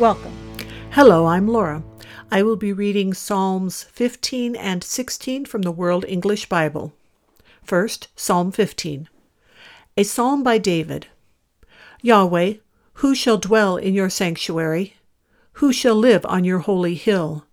Welcome. 0.00 0.36
Hello, 0.90 1.26
I'm 1.26 1.46
Laura. 1.46 1.84
I 2.28 2.42
will 2.42 2.56
be 2.56 2.72
reading 2.72 3.14
Psalms 3.14 3.84
15 3.84 4.56
and 4.56 4.82
16 4.82 5.44
from 5.44 5.62
the 5.62 5.70
World 5.70 6.04
English 6.08 6.48
Bible. 6.48 6.92
First, 7.62 8.08
Psalm 8.16 8.50
15. 8.50 9.08
A 9.96 10.02
psalm 10.02 10.42
by 10.42 10.58
David. 10.58 11.06
Yahweh, 12.02 12.54
who 12.94 13.14
shall 13.14 13.38
dwell 13.38 13.76
in 13.76 13.94
your 13.94 14.10
sanctuary? 14.10 14.96
Who 15.54 15.72
shall 15.72 15.94
live 15.94 16.26
on 16.26 16.42
your 16.42 16.58
holy 16.58 16.96
hill? 16.96 17.46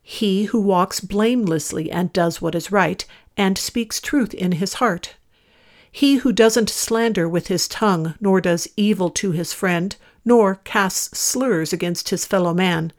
He 0.00 0.44
who 0.44 0.62
walks 0.62 1.00
blamelessly 1.00 1.90
and 1.90 2.14
does 2.14 2.40
what 2.40 2.54
is 2.54 2.72
right, 2.72 3.04
and 3.36 3.58
speaks 3.58 4.00
truth 4.00 4.32
in 4.32 4.52
his 4.52 4.74
heart. 4.74 5.16
He 5.92 6.16
who 6.16 6.32
doesn't 6.32 6.70
slander 6.70 7.28
with 7.28 7.48
his 7.48 7.68
tongue, 7.68 8.14
nor 8.20 8.40
does 8.40 8.68
evil 8.74 9.10
to 9.10 9.32
his 9.32 9.52
friend, 9.52 9.94
nor 10.28 10.56
casts 10.56 11.18
slurs 11.18 11.72
against 11.72 12.10
his 12.10 12.26
fellow 12.26 12.52
man, 12.52 12.92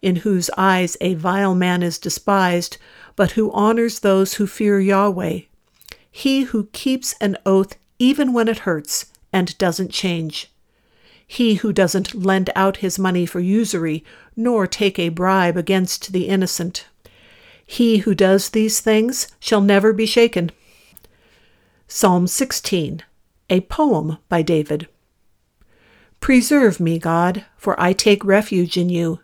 in 0.00 0.16
whose 0.16 0.48
eyes 0.56 0.96
a 0.98 1.12
vile 1.12 1.54
man 1.54 1.82
is 1.82 1.98
despised, 1.98 2.78
but 3.16 3.32
who 3.32 3.52
honors 3.52 4.00
those 4.00 4.34
who 4.34 4.46
fear 4.46 4.80
Yahweh. 4.80 5.40
He 6.10 6.44
who 6.44 6.68
keeps 6.72 7.14
an 7.20 7.36
oath 7.44 7.76
even 7.98 8.32
when 8.32 8.48
it 8.48 8.60
hurts 8.60 9.12
and 9.30 9.58
doesn't 9.58 9.90
change. 9.90 10.50
He 11.26 11.56
who 11.56 11.70
doesn't 11.70 12.14
lend 12.14 12.48
out 12.56 12.78
his 12.78 12.98
money 12.98 13.26
for 13.26 13.40
usury, 13.40 14.02
nor 14.34 14.66
take 14.66 14.98
a 14.98 15.10
bribe 15.10 15.58
against 15.58 16.14
the 16.14 16.28
innocent. 16.28 16.86
He 17.66 17.98
who 17.98 18.14
does 18.14 18.48
these 18.48 18.80
things 18.80 19.28
shall 19.38 19.60
never 19.60 19.92
be 19.92 20.06
shaken. 20.06 20.50
Psalm 21.88 22.26
16, 22.26 23.02
a 23.50 23.60
poem 23.60 24.16
by 24.30 24.40
David. 24.40 24.88
Preserve 26.24 26.80
me, 26.80 26.98
God, 26.98 27.44
for 27.54 27.78
I 27.78 27.92
take 27.92 28.24
refuge 28.24 28.78
in 28.78 28.88
you. 28.88 29.20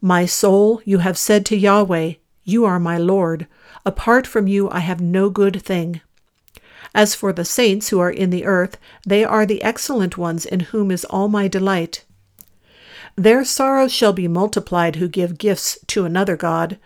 My 0.00 0.24
soul, 0.24 0.80
you 0.86 1.00
have 1.00 1.18
said 1.18 1.44
to 1.44 1.58
Yahweh, 1.58 2.14
You 2.42 2.64
are 2.64 2.80
my 2.80 2.96
Lord. 2.96 3.46
Apart 3.84 4.26
from 4.26 4.46
you, 4.46 4.70
I 4.70 4.78
have 4.78 4.98
no 4.98 5.28
good 5.28 5.60
thing. 5.62 6.00
As 6.94 7.14
for 7.14 7.34
the 7.34 7.44
saints 7.44 7.90
who 7.90 8.00
are 8.00 8.10
in 8.10 8.30
the 8.30 8.46
earth, 8.46 8.78
they 9.06 9.24
are 9.24 9.44
the 9.44 9.62
excellent 9.62 10.16
ones 10.16 10.46
in 10.46 10.60
whom 10.60 10.90
is 10.90 11.04
all 11.04 11.28
my 11.28 11.48
delight. 11.48 12.06
Their 13.16 13.44
sorrows 13.44 13.92
shall 13.92 14.14
be 14.14 14.26
multiplied 14.26 14.96
who 14.96 15.08
give 15.08 15.36
gifts 15.36 15.78
to 15.88 16.06
another 16.06 16.38
God. 16.38 16.78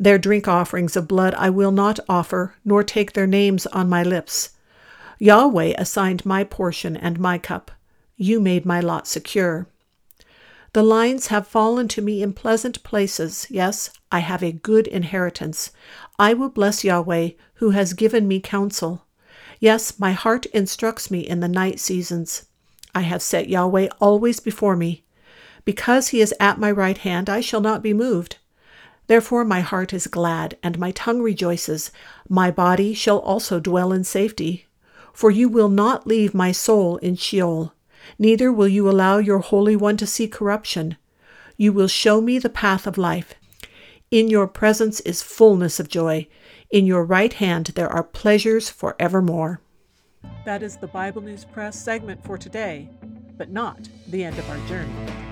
Their 0.00 0.16
drink 0.16 0.48
offerings 0.48 0.96
of 0.96 1.06
blood 1.06 1.34
I 1.34 1.50
will 1.50 1.72
not 1.72 2.00
offer, 2.08 2.54
nor 2.64 2.82
take 2.82 3.12
their 3.12 3.26
names 3.26 3.66
on 3.66 3.90
my 3.90 4.02
lips. 4.02 4.56
Yahweh 5.18 5.74
assigned 5.76 6.24
my 6.24 6.42
portion 6.42 6.96
and 6.96 7.20
my 7.20 7.36
cup. 7.36 7.70
You 8.20 8.40
made 8.40 8.66
my 8.66 8.80
lot 8.80 9.06
secure. 9.06 9.68
The 10.72 10.82
lines 10.82 11.28
have 11.28 11.46
fallen 11.46 11.86
to 11.86 12.02
me 12.02 12.20
in 12.20 12.32
pleasant 12.32 12.82
places. 12.82 13.46
Yes, 13.48 13.90
I 14.10 14.18
have 14.18 14.42
a 14.42 14.50
good 14.50 14.88
inheritance. 14.88 15.70
I 16.18 16.34
will 16.34 16.48
bless 16.48 16.82
Yahweh, 16.82 17.30
who 17.54 17.70
has 17.70 17.92
given 17.92 18.26
me 18.26 18.40
counsel. 18.40 19.06
Yes, 19.60 20.00
my 20.00 20.10
heart 20.10 20.46
instructs 20.46 21.12
me 21.12 21.20
in 21.20 21.38
the 21.38 21.46
night 21.46 21.78
seasons. 21.78 22.46
I 22.92 23.02
have 23.02 23.22
set 23.22 23.48
Yahweh 23.48 23.86
always 24.00 24.40
before 24.40 24.74
me. 24.74 25.04
Because 25.64 26.08
he 26.08 26.20
is 26.20 26.34
at 26.40 26.58
my 26.58 26.72
right 26.72 26.98
hand, 26.98 27.30
I 27.30 27.40
shall 27.40 27.60
not 27.60 27.84
be 27.84 27.94
moved. 27.94 28.38
Therefore 29.06 29.44
my 29.44 29.60
heart 29.60 29.92
is 29.92 30.08
glad, 30.08 30.56
and 30.60 30.76
my 30.76 30.90
tongue 30.90 31.22
rejoices. 31.22 31.92
My 32.28 32.50
body 32.50 32.94
shall 32.94 33.20
also 33.20 33.60
dwell 33.60 33.92
in 33.92 34.02
safety. 34.02 34.66
For 35.12 35.30
you 35.30 35.48
will 35.48 35.68
not 35.68 36.04
leave 36.04 36.34
my 36.34 36.50
soul 36.50 36.96
in 36.96 37.14
Sheol 37.14 37.74
neither 38.18 38.52
will 38.52 38.68
you 38.68 38.88
allow 38.88 39.18
your 39.18 39.38
Holy 39.38 39.76
One 39.76 39.96
to 39.96 40.06
see 40.06 40.28
corruption. 40.28 40.96
You 41.56 41.72
will 41.72 41.88
show 41.88 42.20
me 42.20 42.38
the 42.38 42.48
path 42.48 42.86
of 42.86 42.96
life. 42.98 43.34
In 44.10 44.28
your 44.28 44.46
presence 44.46 45.00
is 45.00 45.22
fullness 45.22 45.78
of 45.78 45.88
joy. 45.88 46.28
In 46.70 46.86
your 46.86 47.04
right 47.04 47.32
hand 47.32 47.72
there 47.74 47.88
are 47.88 48.02
pleasures 48.02 48.70
for 48.70 48.96
evermore. 48.98 49.60
That 50.44 50.62
is 50.62 50.76
the 50.76 50.86
Bible 50.86 51.22
News 51.22 51.44
Press 51.44 51.78
segment 51.78 52.24
for 52.24 52.38
today, 52.38 52.88
but 53.36 53.50
not 53.50 53.88
the 54.08 54.24
end 54.24 54.38
of 54.38 54.48
our 54.48 54.68
journey. 54.68 55.27